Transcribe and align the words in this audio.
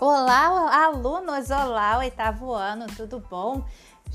Olá, 0.00 0.86
alunos! 0.86 1.50
Olá, 1.50 1.98
oitavo 1.98 2.54
ano, 2.54 2.86
tudo 2.96 3.22
bom? 3.28 3.62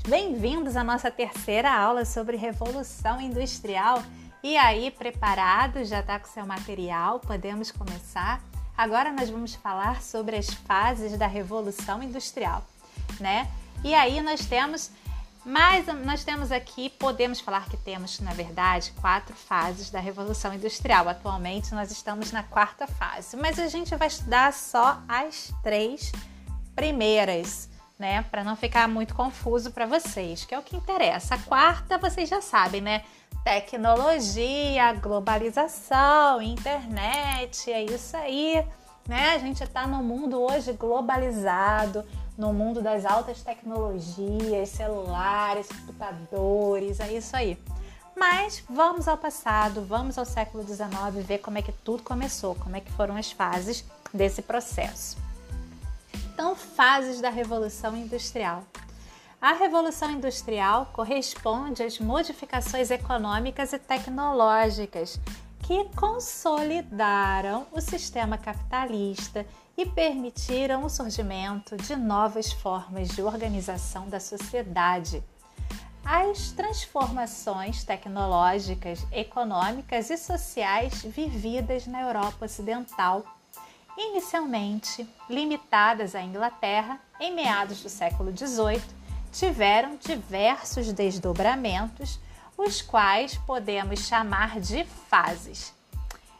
Bem-vindos 0.08 0.74
à 0.74 0.82
nossa 0.82 1.12
terceira 1.12 1.72
aula 1.72 2.04
sobre 2.04 2.36
Revolução 2.36 3.20
Industrial. 3.20 4.02
E 4.42 4.56
aí, 4.56 4.90
preparado? 4.90 5.84
Já 5.84 6.00
está 6.00 6.18
com 6.18 6.26
seu 6.26 6.44
material? 6.44 7.20
Podemos 7.20 7.70
começar? 7.70 8.42
Agora 8.76 9.12
nós 9.12 9.30
vamos 9.30 9.54
falar 9.54 10.02
sobre 10.02 10.34
as 10.34 10.52
fases 10.52 11.16
da 11.16 11.28
Revolução 11.28 12.02
Industrial, 12.02 12.64
né? 13.20 13.48
E 13.84 13.94
aí 13.94 14.20
nós 14.20 14.44
temos 14.44 14.90
mas 15.46 15.86
nós 16.04 16.24
temos 16.24 16.50
aqui, 16.50 16.90
podemos 16.90 17.38
falar 17.38 17.68
que 17.68 17.76
temos, 17.76 18.18
na 18.18 18.32
verdade, 18.32 18.92
quatro 19.00 19.32
fases 19.36 19.90
da 19.90 20.00
Revolução 20.00 20.52
Industrial. 20.52 21.08
Atualmente 21.08 21.72
nós 21.72 21.92
estamos 21.92 22.32
na 22.32 22.42
quarta 22.42 22.84
fase, 22.88 23.36
mas 23.36 23.56
a 23.60 23.68
gente 23.68 23.94
vai 23.94 24.08
estudar 24.08 24.52
só 24.52 25.00
as 25.06 25.54
três 25.62 26.10
primeiras, 26.74 27.68
né? 27.96 28.22
Para 28.22 28.42
não 28.42 28.56
ficar 28.56 28.88
muito 28.88 29.14
confuso 29.14 29.70
para 29.70 29.86
vocês, 29.86 30.44
que 30.44 30.52
é 30.52 30.58
o 30.58 30.64
que 30.64 30.76
interessa. 30.76 31.36
A 31.36 31.38
quarta 31.38 31.96
vocês 31.96 32.28
já 32.28 32.40
sabem, 32.40 32.80
né? 32.80 33.04
Tecnologia, 33.44 34.94
globalização, 34.94 36.42
internet, 36.42 37.70
é 37.70 37.84
isso 37.84 38.16
aí, 38.16 38.66
né? 39.06 39.34
A 39.34 39.38
gente 39.38 39.62
está 39.62 39.86
no 39.86 40.02
mundo 40.02 40.42
hoje 40.42 40.72
globalizado 40.72 42.04
no 42.36 42.52
mundo 42.52 42.82
das 42.82 43.04
altas 43.04 43.42
tecnologias, 43.42 44.68
celulares, 44.68 45.68
computadores, 45.68 47.00
é 47.00 47.12
isso 47.12 47.34
aí. 47.34 47.58
Mas 48.14 48.64
vamos 48.68 49.08
ao 49.08 49.16
passado, 49.18 49.82
vamos 49.82 50.16
ao 50.16 50.24
século 50.24 50.64
XIX 50.64 51.24
ver 51.26 51.38
como 51.38 51.58
é 51.58 51.62
que 51.62 51.72
tudo 51.72 52.02
começou, 52.02 52.54
como 52.54 52.76
é 52.76 52.80
que 52.80 52.90
foram 52.92 53.16
as 53.16 53.30
fases 53.30 53.84
desse 54.12 54.40
processo. 54.40 55.18
Então, 56.32 56.54
fases 56.54 57.20
da 57.20 57.30
Revolução 57.30 57.96
Industrial. 57.96 58.62
A 59.40 59.52
Revolução 59.52 60.10
Industrial 60.10 60.86
corresponde 60.92 61.82
às 61.82 61.98
modificações 61.98 62.90
econômicas 62.90 63.72
e 63.72 63.78
tecnológicas 63.78 65.20
que 65.62 65.84
consolidaram 65.96 67.66
o 67.72 67.80
sistema 67.80 68.38
capitalista 68.38 69.44
e 69.76 69.84
permitiram 69.84 70.84
o 70.84 70.88
surgimento 70.88 71.76
de 71.76 71.94
novas 71.94 72.52
formas 72.52 73.08
de 73.08 73.22
organização 73.22 74.08
da 74.08 74.18
sociedade. 74.18 75.22
As 76.04 76.52
transformações 76.52 77.84
tecnológicas, 77.84 79.04
econômicas 79.12 80.08
e 80.08 80.16
sociais 80.16 81.02
vividas 81.02 81.86
na 81.86 82.00
Europa 82.02 82.46
Ocidental, 82.46 83.24
inicialmente 83.98 85.06
limitadas 85.28 86.14
à 86.14 86.22
Inglaterra, 86.22 87.00
em 87.20 87.34
meados 87.34 87.82
do 87.82 87.88
século 87.88 88.34
XVIII, 88.34 88.82
tiveram 89.32 89.96
diversos 89.96 90.92
desdobramentos, 90.92 92.18
os 92.56 92.80
quais 92.80 93.36
podemos 93.38 94.00
chamar 94.06 94.60
de 94.60 94.84
fases 94.84 95.75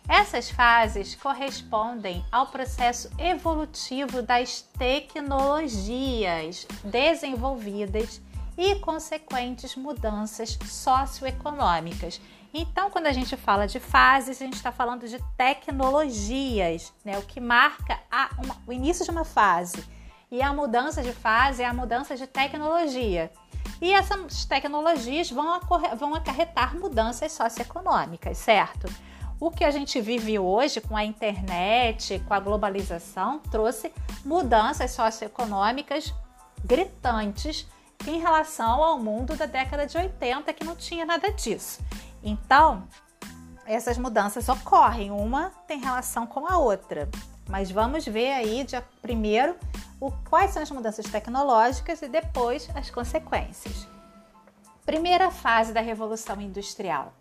essas 0.08 0.48
fases 0.48 1.14
correspondem 1.16 2.24
ao 2.30 2.46
processo 2.46 3.10
evolutivo 3.18 4.22
das 4.22 4.62
tecnologias 4.78 6.66
desenvolvidas 6.84 8.20
e 8.56 8.76
consequentes 8.76 9.74
mudanças 9.76 10.58
socioeconômicas. 10.64 12.20
Então, 12.54 12.88
quando 12.90 13.06
a 13.06 13.12
gente 13.12 13.36
fala 13.36 13.66
de 13.66 13.78
fases, 13.80 14.40
a 14.40 14.44
gente 14.44 14.54
está 14.54 14.72
falando 14.72 15.06
de 15.06 15.18
tecnologias, 15.36 16.92
né? 17.04 17.18
o 17.18 17.22
que 17.22 17.40
marca 17.40 17.98
uma, 18.38 18.56
o 18.66 18.72
início 18.72 19.04
de 19.04 19.10
uma 19.10 19.24
fase. 19.24 19.84
E 20.30 20.40
a 20.40 20.52
mudança 20.52 21.02
de 21.02 21.12
fase 21.12 21.62
é 21.62 21.66
a 21.66 21.74
mudança 21.74 22.16
de 22.16 22.26
tecnologia. 22.26 23.30
E 23.80 23.92
essas 23.92 24.44
tecnologias 24.46 25.30
vão, 25.30 25.60
vão 25.98 26.14
acarretar 26.14 26.74
mudanças 26.76 27.32
socioeconômicas, 27.32 28.38
certo? 28.38 28.88
O 29.38 29.50
que 29.50 29.64
a 29.64 29.70
gente 29.70 30.00
vive 30.00 30.38
hoje 30.38 30.80
com 30.80 30.96
a 30.96 31.04
internet, 31.04 32.22
com 32.26 32.34
a 32.34 32.40
globalização, 32.40 33.38
trouxe 33.38 33.92
mudanças 34.24 34.92
socioeconômicas 34.92 36.14
gritantes 36.64 37.66
em 38.06 38.18
relação 38.18 38.82
ao 38.82 38.98
mundo 38.98 39.36
da 39.36 39.46
década 39.46 39.86
de 39.86 39.96
80, 39.96 40.52
que 40.52 40.64
não 40.64 40.74
tinha 40.74 41.04
nada 41.04 41.30
disso. 41.30 41.80
Então, 42.22 42.88
essas 43.66 43.98
mudanças 43.98 44.48
ocorrem, 44.48 45.10
uma 45.10 45.52
tem 45.66 45.80
relação 45.80 46.26
com 46.26 46.46
a 46.46 46.58
outra. 46.58 47.08
Mas 47.48 47.70
vamos 47.70 48.04
ver 48.06 48.32
aí 48.32 48.64
de, 48.64 48.80
primeiro 49.02 49.56
o, 50.00 50.10
quais 50.28 50.52
são 50.52 50.62
as 50.62 50.70
mudanças 50.70 51.06
tecnológicas 51.06 52.02
e 52.02 52.08
depois 52.08 52.68
as 52.74 52.90
consequências. 52.90 53.86
Primeira 54.84 55.30
fase 55.30 55.72
da 55.72 55.80
Revolução 55.80 56.40
Industrial 56.40 57.12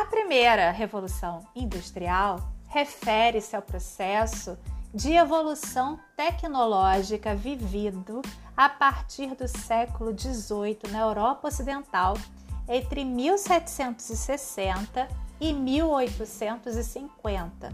a 0.00 0.04
primeira 0.06 0.70
revolução 0.70 1.46
industrial 1.54 2.40
refere-se 2.68 3.54
ao 3.54 3.60
processo 3.60 4.56
de 4.94 5.12
evolução 5.12 6.00
tecnológica 6.16 7.34
vivido 7.34 8.22
a 8.56 8.70
partir 8.70 9.34
do 9.34 9.46
século 9.46 10.18
XVIII 10.18 10.90
na 10.90 11.00
Europa 11.00 11.48
Ocidental, 11.48 12.16
entre 12.66 13.04
1760 13.04 15.06
e 15.38 15.52
1850, 15.52 17.70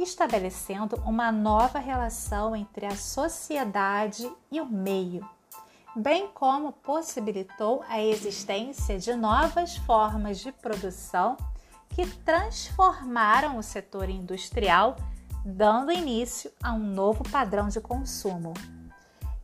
estabelecendo 0.00 0.96
uma 1.06 1.30
nova 1.30 1.78
relação 1.78 2.56
entre 2.56 2.86
a 2.86 2.96
sociedade 2.96 4.28
e 4.50 4.60
o 4.60 4.66
meio 4.66 5.24
bem 5.94 6.28
como 6.32 6.72
possibilitou 6.72 7.84
a 7.88 8.00
existência 8.00 8.98
de 8.98 9.14
novas 9.14 9.76
formas 9.76 10.38
de 10.38 10.50
produção 10.50 11.36
que 11.92 12.06
transformaram 12.06 13.56
o 13.56 13.62
setor 13.62 14.08
industrial, 14.08 14.96
dando 15.44 15.92
início 15.92 16.50
a 16.62 16.72
um 16.72 16.80
novo 16.80 17.22
padrão 17.30 17.68
de 17.68 17.80
consumo. 17.80 18.52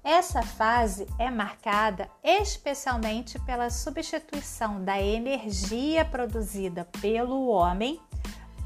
Essa 0.02 0.42
fase 0.42 1.06
é 1.18 1.30
marcada 1.30 2.08
especialmente 2.22 3.38
pela 3.40 3.70
substituição 3.70 4.82
da 4.82 5.00
energia 5.00 6.04
produzida 6.04 6.86
pelo 7.00 7.48
homem 7.48 8.00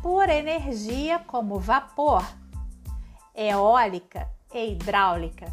por 0.00 0.28
energia 0.28 1.18
como 1.18 1.58
vapor, 1.58 2.24
eólica 3.34 4.28
e 4.54 4.72
hidráulica 4.72 5.52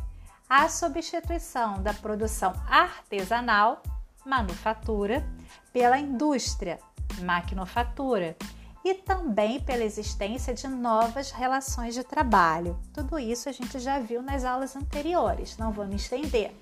a 0.50 0.68
substituição 0.68 1.82
da 1.84 1.94
produção 1.94 2.52
artesanal, 2.68 3.84
manufatura, 4.26 5.24
pela 5.72 6.00
indústria, 6.00 6.80
maquinofatura, 7.22 8.36
e 8.84 8.94
também 8.94 9.60
pela 9.60 9.84
existência 9.84 10.54
de 10.54 10.68
novas 10.68 11.32
relações 11.32 11.94
de 11.94 12.04
trabalho. 12.04 12.80
Tudo 12.94 13.20
isso 13.20 13.50
a 13.50 13.52
gente 13.52 13.78
já 13.80 14.00
viu 14.00 14.22
nas 14.22 14.46
aulas 14.46 14.76
anteriores, 14.76 15.58
não 15.58 15.72
vou 15.72 15.86
me 15.86 15.96
estender. 15.96 16.54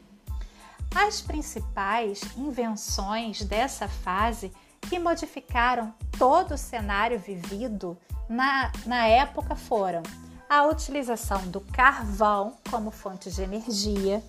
As 0.95 1.21
principais 1.21 2.21
invenções 2.35 3.43
dessa 3.43 3.87
fase 3.87 4.51
que 4.81 4.97
modificaram 4.97 5.93
todo 6.17 6.53
o 6.53 6.57
cenário 6.57 7.19
vivido 7.19 7.97
na, 8.29 8.71
na 8.85 9.05
época 9.05 9.55
foram 9.55 10.01
a 10.49 10.63
utilização 10.65 11.47
do 11.49 11.59
carvão 11.59 12.55
como 12.71 12.89
fonte 12.89 13.29
de 13.29 13.41
energia, 13.41 14.23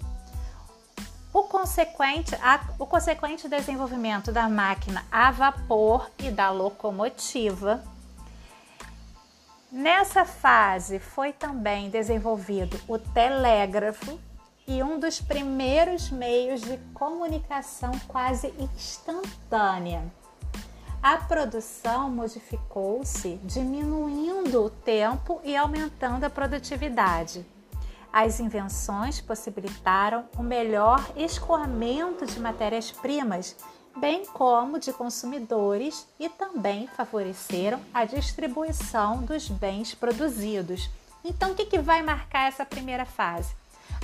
o 1.33 1.43
consequente, 1.43 2.35
a, 2.37 2.61
o 2.79 2.87
consequente 2.87 3.49
desenvolvimento 3.49 4.33
da 4.33 4.49
máquina 4.49 5.05
a 5.11 5.31
vapor 5.31 6.11
e 6.19 6.31
da 6.31 6.51
locomotiva. 6.51 7.83
Nessa 9.71 10.25
fase 10.25 10.99
foi 10.99 11.33
também 11.33 11.91
desenvolvido 11.91 12.81
o 12.89 12.99
telégrafo 12.99 14.19
e 14.67 14.83
um 14.83 14.99
dos 14.99 15.21
primeiros 15.21 16.11
meios 16.11 16.61
de 16.63 16.79
comunicação 16.95 17.93
quase 18.07 18.53
instantânea 18.59 20.03
a 21.03 21.17
produção 21.17 22.11
modificou-se, 22.11 23.39
diminuindo 23.45 24.65
o 24.65 24.71
tempo 24.71 25.41
e 25.45 25.57
aumentando 25.57 26.25
a 26.25 26.31
produtividade. 26.31 27.47
As 28.13 28.41
invenções 28.41 29.21
possibilitaram 29.21 30.25
o 30.37 30.43
melhor 30.43 31.05
escoamento 31.17 32.25
de 32.27 32.41
matérias-primas, 32.41 33.57
bem 33.97 34.25
como 34.27 34.79
de 34.79 34.93
consumidores, 34.93 36.07
e 36.19 36.29
também 36.29 36.87
favoreceram 36.89 37.81
a 37.93 38.05
distribuição 38.05 39.23
dos 39.23 39.49
bens 39.49 39.95
produzidos. 39.95 40.89
Então, 41.25 41.53
o 41.53 41.55
que, 41.55 41.67
que 41.67 41.79
vai 41.79 42.03
marcar 42.03 42.49
essa 42.49 42.65
primeira 42.65 43.05
fase? 43.05 43.55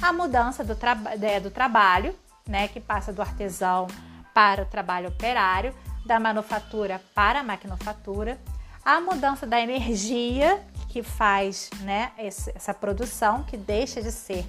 A 0.03 0.13
mudança 0.13 0.65
do, 0.65 0.75
tra 0.75 0.97
é, 1.23 1.41
do 1.41 1.51
trabalho, 1.51 2.15
né, 2.47 2.69
que 2.69 2.81
passa 2.81 3.13
do 3.13 3.23
artesão 3.23 3.87
para 4.35 4.63
o 4.63 4.67
trabalho 4.67 5.09
operário, 5.09 5.75
da 6.05 6.21
manufatura 6.21 7.01
para 7.15 7.41
a 7.41 7.43
maquinofatura, 7.43 8.39
a 8.85 9.01
mudança 9.01 9.47
da 9.47 9.59
energia, 9.59 10.63
que 10.95 11.03
faz 11.03 11.71
né, 11.81 12.13
essa 12.17 12.73
produção 12.73 13.43
que 13.43 13.57
deixa 13.57 14.01
de 14.01 14.13
ser 14.13 14.47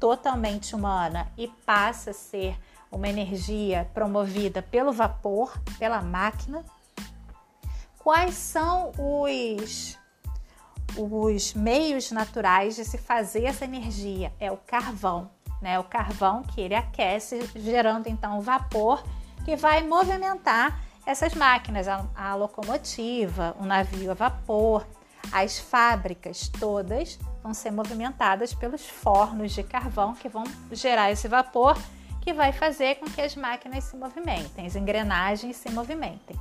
totalmente 0.00 0.74
humana 0.74 1.30
e 1.36 1.48
passa 1.66 2.12
a 2.12 2.14
ser 2.14 2.58
uma 2.90 3.06
energia 3.06 3.86
promovida 3.92 4.62
pelo 4.62 4.90
vapor, 4.90 5.52
pela 5.78 6.00
máquina. 6.00 6.64
Quais 7.98 8.36
são 8.36 8.90
os, 8.96 9.98
os 10.96 11.52
meios 11.52 12.10
naturais 12.10 12.74
de 12.74 12.82
se 12.86 12.96
fazer 12.96 13.44
essa 13.44 13.66
energia? 13.66 14.32
É 14.40 14.50
o 14.50 14.56
carvão, 14.56 15.30
né? 15.60 15.78
O 15.78 15.84
carvão 15.84 16.42
que 16.42 16.58
ele 16.58 16.74
aquece, 16.74 17.50
gerando 17.54 18.06
então 18.06 18.38
o 18.38 18.40
vapor 18.40 19.04
que 19.44 19.54
vai 19.56 19.82
movimentar 19.86 20.80
essas 21.04 21.34
máquinas, 21.34 21.86
a, 21.86 22.02
a 22.16 22.34
locomotiva, 22.34 23.54
o 23.60 23.66
navio 23.66 24.10
a 24.10 24.14
vapor, 24.14 24.86
as 25.32 25.58
fábricas 25.58 26.48
todas 26.48 27.18
vão 27.42 27.54
ser 27.54 27.70
movimentadas 27.70 28.54
pelos 28.54 28.86
fornos 28.86 29.52
de 29.52 29.62
carvão 29.62 30.14
que 30.14 30.28
vão 30.28 30.44
gerar 30.72 31.10
esse 31.10 31.28
vapor 31.28 31.76
que 32.20 32.32
vai 32.32 32.52
fazer 32.52 32.96
com 32.96 33.06
que 33.06 33.20
as 33.20 33.36
máquinas 33.36 33.84
se 33.84 33.96
movimentem, 33.96 34.66
as 34.66 34.74
engrenagens 34.74 35.56
se 35.56 35.70
movimentem. 35.70 36.36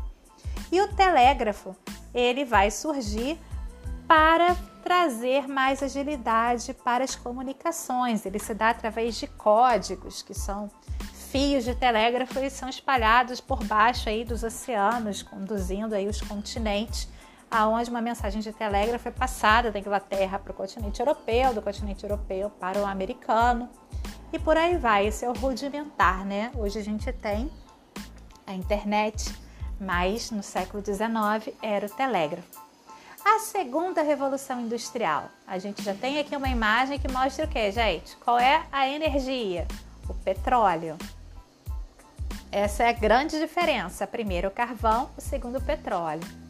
E 0.71 0.81
o 0.81 0.87
telégrafo, 0.95 1.75
ele 2.13 2.43
vai 2.43 2.71
surgir 2.71 3.39
para 4.07 4.55
trazer 4.83 5.47
mais 5.47 5.83
agilidade 5.83 6.73
para 6.73 7.03
as 7.03 7.15
comunicações. 7.15 8.25
Ele 8.25 8.39
se 8.39 8.53
dá 8.53 8.69
através 8.69 9.15
de 9.15 9.27
códigos, 9.27 10.21
que 10.21 10.33
são 10.33 10.71
fios 11.31 11.63
de 11.63 11.75
telégrafo 11.75 12.39
e 12.39 12.49
são 12.49 12.69
espalhados 12.69 13.41
por 13.41 13.63
baixo 13.63 14.09
aí 14.09 14.23
dos 14.23 14.43
oceanos, 14.43 15.21
conduzindo 15.21 15.93
aí 15.93 16.07
os 16.07 16.21
continentes 16.21 17.07
aonde 17.55 17.89
uma 17.89 18.01
mensagem 18.01 18.41
de 18.41 18.51
telégrafo 18.51 19.07
é 19.07 19.11
passada 19.11 19.71
da 19.71 19.79
Inglaterra 19.79 20.37
para 20.37 20.51
o 20.51 20.55
continente 20.55 20.99
europeu, 20.99 21.53
do 21.53 21.61
continente 21.61 22.03
europeu 22.03 22.49
para 22.49 22.79
o 22.79 22.85
americano 22.85 23.69
e 24.33 24.37
por 24.37 24.57
aí 24.57 24.77
vai. 24.77 25.07
Esse 25.07 25.23
é 25.23 25.29
o 25.29 25.33
rudimentar, 25.33 26.25
né? 26.25 26.51
Hoje 26.55 26.79
a 26.79 26.83
gente 26.83 27.11
tem 27.13 27.49
a 28.45 28.53
internet, 28.53 29.33
mas 29.79 30.31
no 30.31 30.43
século 30.43 30.83
XIX 30.83 31.55
era 31.61 31.85
o 31.85 31.89
telégrafo. 31.89 32.65
A 33.23 33.39
segunda 33.39 34.01
revolução 34.01 34.59
industrial. 34.59 35.29
A 35.47 35.57
gente 35.57 35.81
já 35.81 35.93
tem 35.93 36.19
aqui 36.19 36.35
uma 36.35 36.49
imagem 36.49 36.99
que 36.99 37.11
mostra 37.11 37.45
o 37.45 37.47
que, 37.47 37.71
gente? 37.71 38.15
Qual 38.17 38.37
é 38.37 38.63
a 38.71 38.87
energia? 38.87 39.65
O 40.07 40.13
petróleo. 40.13 40.97
Essa 42.51 42.83
é 42.83 42.89
a 42.89 42.93
grande 42.93 43.39
diferença. 43.39 44.05
Primeiro 44.05 44.49
o 44.49 44.51
carvão, 44.51 45.09
o 45.17 45.21
segundo 45.21 45.57
o 45.57 45.61
petróleo. 45.61 46.44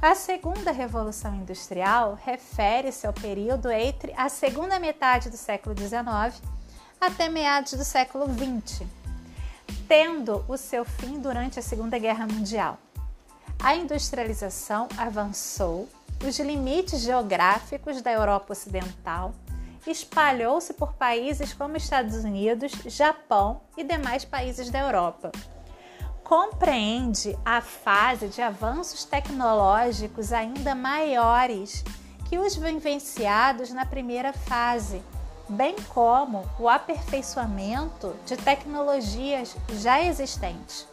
A 0.00 0.14
segunda 0.14 0.70
revolução 0.70 1.34
industrial 1.34 2.16
refere-se 2.24 3.04
ao 3.04 3.12
período 3.12 3.68
entre 3.68 4.14
a 4.16 4.28
segunda 4.28 4.78
metade 4.78 5.28
do 5.28 5.36
século 5.36 5.76
XIX 5.76 6.40
até 7.00 7.28
meados 7.28 7.72
do 7.72 7.82
século 7.82 8.26
XX, 8.26 8.86
tendo 9.88 10.44
o 10.46 10.56
seu 10.56 10.84
fim 10.84 11.18
durante 11.18 11.58
a 11.58 11.62
Segunda 11.62 11.98
Guerra 11.98 12.28
Mundial. 12.28 12.78
A 13.60 13.74
industrialização 13.74 14.86
avançou, 14.96 15.88
os 16.24 16.38
limites 16.38 17.00
geográficos 17.00 18.00
da 18.00 18.12
Europa 18.12 18.52
Ocidental 18.52 19.32
espalhou-se 19.84 20.74
por 20.74 20.92
países 20.92 21.52
como 21.52 21.76
Estados 21.76 22.22
Unidos, 22.22 22.70
Japão 22.86 23.62
e 23.76 23.82
demais 23.82 24.24
países 24.24 24.70
da 24.70 24.78
Europa 24.78 25.32
compreende 26.28 27.38
a 27.42 27.62
fase 27.62 28.28
de 28.28 28.42
avanços 28.42 29.02
tecnológicos 29.02 30.30
ainda 30.30 30.74
maiores 30.74 31.82
que 32.28 32.38
os 32.38 32.54
vivenciados 32.54 33.70
na 33.70 33.86
primeira 33.86 34.34
fase, 34.34 35.00
bem 35.48 35.74
como 35.88 36.44
o 36.58 36.68
aperfeiçoamento 36.68 38.14
de 38.26 38.36
tecnologias 38.36 39.56
já 39.80 40.02
existentes. 40.02 40.86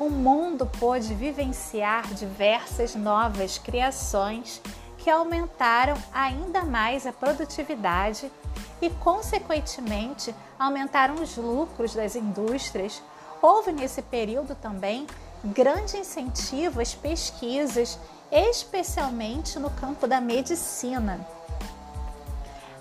O 0.00 0.08
mundo 0.08 0.64
pôde 0.80 1.14
vivenciar 1.14 2.06
diversas 2.14 2.94
novas 2.94 3.58
criações 3.58 4.62
que 4.96 5.10
aumentaram 5.10 5.98
ainda 6.14 6.64
mais 6.64 7.06
a 7.06 7.12
produtividade 7.12 8.32
e, 8.80 8.88
consequentemente, 8.88 10.34
aumentaram 10.58 11.16
os 11.16 11.36
lucros 11.36 11.94
das 11.94 12.16
indústrias 12.16 13.02
Houve 13.42 13.72
nesse 13.72 14.00
período 14.00 14.54
também 14.54 15.04
grande 15.44 15.96
incentivo 15.96 16.80
às 16.80 16.94
pesquisas, 16.94 17.98
especialmente 18.30 19.58
no 19.58 19.68
campo 19.68 20.06
da 20.06 20.20
medicina. 20.20 21.26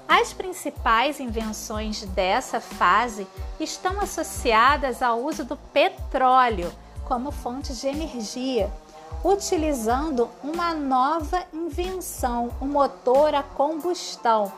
As 0.08 0.32
principais 0.34 1.20
invenções 1.20 2.04
dessa 2.04 2.60
fase 2.60 3.26
estão 3.60 4.00
associadas 4.00 5.02
ao 5.02 5.20
uso 5.20 5.44
do 5.44 5.58
petróleo 5.58 6.72
como 7.06 7.32
fonte 7.32 7.74
de 7.74 7.88
energia, 7.88 8.70
utilizando 9.24 10.30
uma 10.44 10.76
nova 10.76 11.44
invenção, 11.52 12.52
o 12.62 12.66
um 12.66 12.68
motor 12.68 13.34
a 13.34 13.42
combustão 13.42 14.52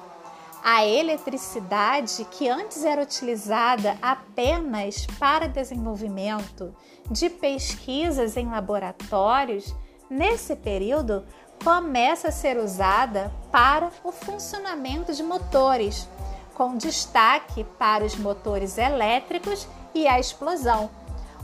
a 0.63 0.85
eletricidade, 0.85 2.25
que 2.31 2.47
antes 2.47 2.85
era 2.85 3.01
utilizada 3.01 3.97
apenas 4.01 5.05
para 5.19 5.45
desenvolvimento 5.45 6.73
de 7.11 7.29
pesquisas 7.29 8.37
em 8.37 8.49
laboratórios, 8.49 9.75
nesse 10.09 10.55
período 10.55 11.25
começa 11.61 12.29
a 12.29 12.31
ser 12.31 12.57
usada 12.57 13.29
para 13.51 13.91
o 14.05 14.11
funcionamento 14.13 15.13
de 15.13 15.21
motores, 15.21 16.07
com 16.53 16.77
destaque 16.77 17.65
para 17.77 18.05
os 18.05 18.15
motores 18.15 18.77
elétricos 18.77 19.67
e 19.93 20.07
a 20.07 20.17
explosão. 20.17 20.89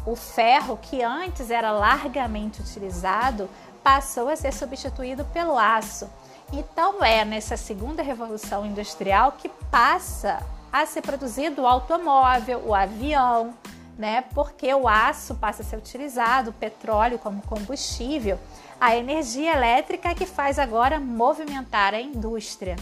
O 0.05 0.15
ferro, 0.15 0.79
que 0.81 1.03
antes 1.03 1.51
era 1.51 1.71
largamente 1.71 2.61
utilizado, 2.61 3.49
passou 3.83 4.29
a 4.29 4.35
ser 4.37 4.53
substituído 4.53 5.25
pelo 5.25 5.57
aço 5.57 6.09
então 6.51 7.03
é 7.03 7.23
nessa 7.23 7.55
segunda 7.55 8.01
revolução 8.01 8.65
industrial 8.65 9.33
que 9.33 9.49
passa 9.71 10.43
a 10.71 10.85
ser 10.85 11.01
produzido 11.01 11.63
o 11.63 11.67
automóvel, 11.67 12.63
o 12.65 12.73
avião, 12.73 13.53
né? 13.97 14.23
Porque 14.33 14.73
o 14.73 14.87
aço 14.87 15.35
passa 15.35 15.61
a 15.61 15.65
ser 15.65 15.77
utilizado, 15.77 16.51
o 16.51 16.53
petróleo 16.53 17.19
como 17.19 17.41
combustível, 17.41 18.39
a 18.79 18.95
energia 18.95 19.53
elétrica 19.53 20.15
que 20.15 20.25
faz 20.25 20.57
agora 20.57 20.99
movimentar 20.99 21.93
a 21.93 22.01
indústria. 22.01 22.75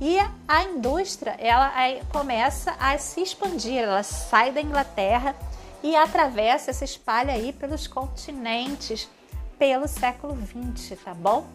E 0.00 0.18
a 0.48 0.64
indústria, 0.64 1.36
ela 1.38 1.72
começa 2.10 2.74
a 2.80 2.98
se 2.98 3.22
expandir, 3.22 3.78
ela 3.78 4.02
sai 4.02 4.50
da 4.50 4.60
Inglaterra 4.60 5.36
e 5.82 5.94
atravessa, 5.94 6.72
se 6.72 6.84
espalha 6.84 7.32
aí 7.32 7.52
pelos 7.52 7.86
continentes 7.86 9.08
pelo 9.56 9.86
século 9.86 10.34
20, 10.34 10.96
tá 10.96 11.14
bom? 11.14 11.46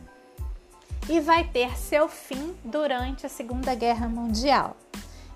E 1.07 1.19
vai 1.19 1.43
ter 1.43 1.77
seu 1.77 2.09
fim 2.09 2.55
durante 2.63 3.25
a 3.25 3.29
Segunda 3.29 3.73
Guerra 3.75 4.07
Mundial. 4.07 4.75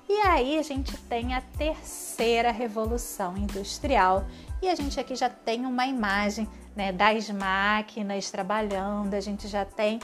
E 0.08 0.14
aí 0.22 0.60
a 0.60 0.62
gente 0.62 0.96
tem 1.04 1.34
a 1.34 1.42
terceira 1.42 2.52
revolução 2.52 3.38
industrial 3.38 4.26
e 4.62 4.70
a 4.70 4.76
gente 4.76 5.00
aqui 5.00 5.16
já 5.16 5.30
tem 5.30 5.66
uma 5.66 5.88
imagem 5.88 6.48
né, 6.76 6.92
das 6.92 7.30
máquinas 7.30 8.30
trabalhando, 8.30 9.14
a 9.14 9.22
gente 9.22 9.48
já 9.48 9.64
tem 9.64 10.00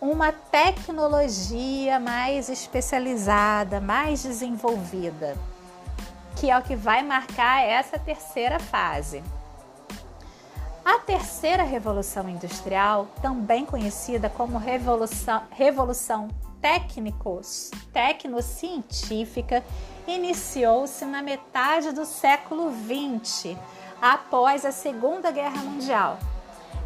uma 0.00 0.30
tecnologia 0.30 1.98
mais 1.98 2.48
especializada, 2.48 3.80
mais 3.80 4.22
desenvolvida, 4.22 5.36
que 6.36 6.50
é 6.50 6.56
o 6.56 6.62
que 6.62 6.76
vai 6.76 7.02
marcar 7.02 7.64
essa 7.64 7.98
terceira 7.98 8.60
fase. 8.60 9.22
A 10.88 10.98
terceira 11.00 11.64
revolução 11.64 12.30
industrial, 12.30 13.08
também 13.20 13.66
conhecida 13.66 14.30
como 14.30 14.56
revolução, 14.56 15.42
revolução 15.50 16.28
técnicos, 16.62 17.70
tecnocientífica, 17.92 19.62
iniciou-se 20.06 21.04
na 21.04 21.20
metade 21.20 21.92
do 21.92 22.06
século 22.06 22.72
XX, 22.72 23.54
após 24.00 24.64
a 24.64 24.72
Segunda 24.72 25.30
Guerra 25.30 25.62
Mundial. 25.62 26.18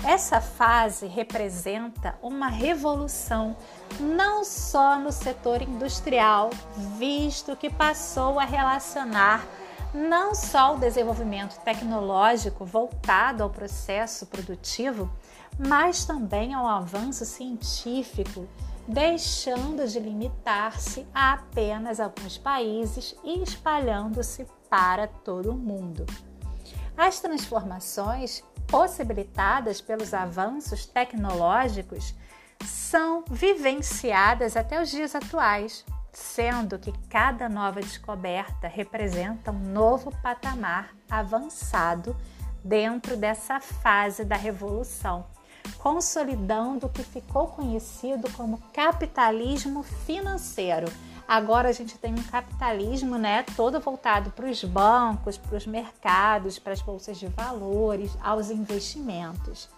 Essa 0.04 0.40
fase 0.40 1.06
representa 1.06 2.18
uma 2.20 2.48
revolução 2.48 3.56
não 4.00 4.44
só 4.44 4.98
no 4.98 5.12
setor 5.12 5.62
industrial, 5.62 6.50
visto 6.98 7.54
que 7.54 7.70
passou 7.70 8.40
a 8.40 8.44
relacionar 8.44 9.46
não 9.94 10.34
só 10.34 10.74
o 10.74 10.78
desenvolvimento 10.78 11.60
tecnológico 11.60 12.64
voltado 12.64 13.42
ao 13.42 13.50
processo 13.50 14.26
produtivo, 14.26 15.10
mas 15.58 16.04
também 16.04 16.54
ao 16.54 16.66
avanço 16.66 17.24
científico, 17.24 18.48
deixando 18.88 19.86
de 19.86 20.00
limitar-se 20.00 21.06
a 21.14 21.34
apenas 21.34 22.00
alguns 22.00 22.38
países 22.38 23.14
e 23.22 23.42
espalhando-se 23.42 24.46
para 24.68 25.06
todo 25.06 25.50
o 25.50 25.58
mundo. 25.58 26.06
As 26.96 27.20
transformações 27.20 28.42
possibilitadas 28.66 29.80
pelos 29.80 30.14
avanços 30.14 30.86
tecnológicos 30.86 32.14
são 32.64 33.24
vivenciadas 33.28 34.56
até 34.56 34.80
os 34.80 34.90
dias 34.90 35.14
atuais, 35.14 35.84
sendo 36.12 36.78
que 36.78 36.92
cada 37.08 37.48
nova 37.48 37.80
descoberta 37.80 38.68
representa 38.68 39.50
um 39.50 39.72
novo 39.72 40.12
patamar 40.22 40.94
avançado 41.10 42.14
dentro 42.62 43.16
dessa 43.16 43.58
fase 43.60 44.24
da 44.24 44.36
revolução, 44.36 45.24
consolidando 45.78 46.86
o 46.86 46.90
que 46.90 47.02
ficou 47.02 47.46
conhecido 47.48 48.30
como 48.32 48.62
capitalismo 48.72 49.82
financeiro. 49.82 50.86
Agora 51.26 51.70
a 51.70 51.72
gente 51.72 51.96
tem 51.96 52.12
um 52.12 52.22
capitalismo, 52.24 53.16
né, 53.16 53.44
todo 53.56 53.80
voltado 53.80 54.30
para 54.32 54.46
os 54.46 54.62
bancos, 54.62 55.38
para 55.38 55.56
os 55.56 55.66
mercados, 55.66 56.58
para 56.58 56.74
as 56.74 56.82
bolsas 56.82 57.16
de 57.16 57.26
valores, 57.26 58.16
aos 58.22 58.50
investimentos. 58.50 59.68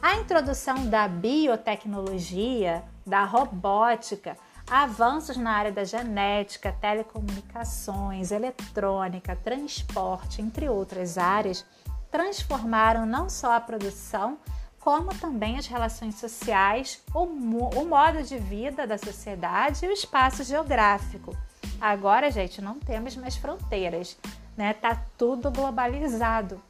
A 0.00 0.14
introdução 0.14 0.86
da 0.86 1.08
biotecnologia, 1.08 2.84
da 3.04 3.24
robótica, 3.24 4.36
avanços 4.70 5.36
na 5.36 5.52
área 5.52 5.72
da 5.72 5.84
genética, 5.84 6.76
telecomunicações, 6.80 8.30
eletrônica, 8.30 9.36
transporte, 9.36 10.42
entre 10.42 10.68
outras 10.68 11.16
áreas, 11.16 11.64
transformaram 12.10 13.06
não 13.06 13.28
só 13.28 13.54
a 13.54 13.60
produção, 13.60 14.38
como 14.80 15.14
também 15.14 15.58
as 15.58 15.66
relações 15.66 16.14
sociais, 16.14 17.02
o, 17.14 17.24
o 17.24 17.86
modo 17.86 18.22
de 18.22 18.38
vida 18.38 18.86
da 18.86 18.96
sociedade 18.96 19.84
e 19.84 19.88
o 19.88 19.92
espaço 19.92 20.44
geográfico. 20.44 21.36
Agora, 21.80 22.30
gente, 22.30 22.60
não 22.60 22.78
temos 22.78 23.16
mais 23.16 23.36
fronteiras, 23.36 24.16
né? 24.56 24.72
Tá 24.74 25.02
tudo 25.16 25.50
globalizado. 25.50 26.60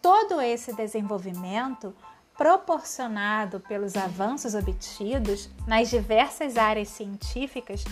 Todo 0.00 0.40
esse 0.40 0.72
desenvolvimento 0.72 1.94
proporcionado 2.36 3.60
pelos 3.60 3.96
avanços 3.96 4.54
obtidos 4.54 5.48
nas 5.66 5.88
diversas 5.88 6.56
áreas 6.56 6.88
científicas 6.88 7.84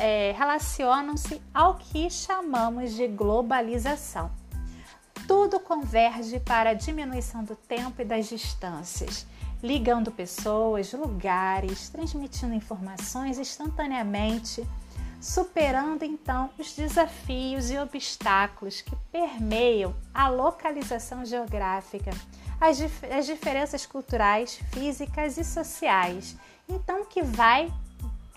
é, 0.00 0.34
relacionam-se 0.36 1.40
ao 1.52 1.76
que 1.76 2.10
chamamos 2.10 2.94
de 2.94 3.06
globalização. 3.06 4.30
Tudo 5.28 5.60
converge 5.60 6.40
para 6.40 6.70
a 6.70 6.74
diminuição 6.74 7.44
do 7.44 7.54
tempo 7.54 8.02
e 8.02 8.04
das 8.04 8.28
distâncias, 8.28 9.26
ligando 9.62 10.10
pessoas, 10.10 10.92
lugares, 10.92 11.88
transmitindo 11.88 12.54
informações 12.54 13.38
instantaneamente 13.38 14.66
superando 15.24 16.02
então 16.02 16.50
os 16.58 16.74
desafios 16.74 17.70
e 17.70 17.78
obstáculos 17.78 18.82
que 18.82 18.94
permeiam 19.10 19.94
a 20.12 20.28
localização 20.28 21.24
geográfica, 21.24 22.10
as, 22.60 22.76
dif 22.76 23.06
as 23.06 23.24
diferenças 23.24 23.86
culturais, 23.86 24.60
físicas 24.70 25.38
e 25.38 25.44
sociais. 25.44 26.36
Então, 26.68 27.00
o 27.00 27.06
que 27.06 27.22
vai 27.22 27.72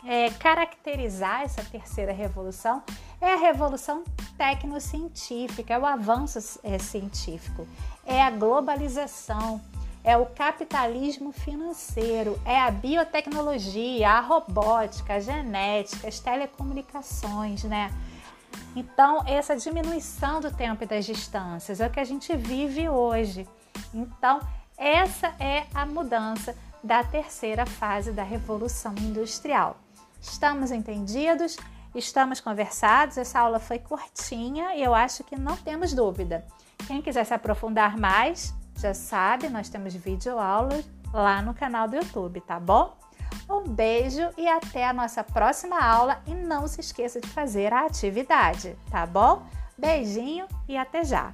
é, 0.05 0.29
caracterizar 0.29 1.41
essa 1.41 1.61
terceira 1.61 2.13
revolução 2.13 2.81
é 3.19 3.33
a 3.33 3.37
revolução 3.37 4.05
tecnocientífica, 4.37 5.73
é 5.73 5.77
o 5.77 5.85
avanço 5.85 6.59
é, 6.63 6.79
científico, 6.79 7.67
é 8.05 8.21
a 8.21 8.31
globalização, 8.31 9.59
é 10.07 10.15
o 10.15 10.25
capitalismo 10.25 11.33
financeiro, 11.33 12.39
é 12.45 12.57
a 12.57 12.71
biotecnologia, 12.71 14.09
a 14.09 14.21
robótica, 14.21 15.15
a 15.15 15.19
genética, 15.19 16.07
as 16.07 16.17
telecomunicações, 16.17 17.65
né? 17.65 17.91
Então, 18.73 19.21
essa 19.27 19.53
diminuição 19.57 20.39
do 20.39 20.49
tempo 20.49 20.81
e 20.81 20.87
das 20.87 21.05
distâncias 21.05 21.81
é 21.81 21.87
o 21.87 21.89
que 21.89 21.99
a 21.99 22.05
gente 22.05 22.33
vive 22.37 22.87
hoje. 22.87 23.45
Então, 23.93 24.39
essa 24.77 25.35
é 25.41 25.65
a 25.73 25.85
mudança 25.85 26.55
da 26.81 27.03
terceira 27.03 27.65
fase 27.65 28.13
da 28.13 28.23
Revolução 28.23 28.95
Industrial. 29.01 29.75
Estamos 30.21 30.71
entendidos? 30.71 31.57
Estamos 31.93 32.39
conversados? 32.39 33.17
Essa 33.17 33.41
aula 33.41 33.59
foi 33.59 33.77
curtinha 33.77 34.73
e 34.73 34.81
eu 34.81 34.95
acho 34.95 35.25
que 35.25 35.37
não 35.37 35.57
temos 35.57 35.93
dúvida. 35.93 36.45
Quem 36.87 37.01
quiser 37.01 37.25
se 37.25 37.33
aprofundar 37.33 37.97
mais, 37.97 38.55
já 38.77 38.93
sabe, 38.93 39.49
nós 39.49 39.69
temos 39.69 39.93
vídeo 39.93 40.35
lá 41.13 41.41
no 41.41 41.53
canal 41.53 41.87
do 41.87 41.95
YouTube, 41.95 42.41
tá 42.41 42.59
bom? 42.59 42.95
Um 43.49 43.63
beijo 43.67 44.29
e 44.37 44.47
até 44.47 44.87
a 44.87 44.93
nossa 44.93 45.23
próxima 45.23 45.79
aula 45.79 46.21
e 46.27 46.33
não 46.33 46.67
se 46.67 46.81
esqueça 46.81 47.19
de 47.19 47.27
fazer 47.27 47.73
a 47.73 47.85
atividade, 47.85 48.77
tá 48.91 49.05
bom? 49.05 49.45
Beijinho 49.77 50.47
e 50.67 50.77
até 50.77 51.03
já! 51.03 51.33